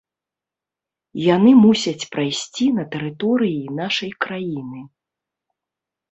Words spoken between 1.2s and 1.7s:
Яны